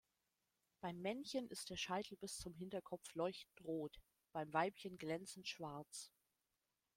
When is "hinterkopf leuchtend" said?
2.55-3.61